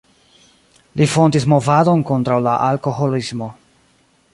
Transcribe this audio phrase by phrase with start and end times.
[1.01, 3.55] Li fondis movadon kontraŭ la alkoholismo.